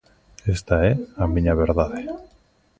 Esta 0.55 0.77
é 0.89 0.91
a 1.23 1.25
miña 1.33 1.59
verdade. 1.63 1.99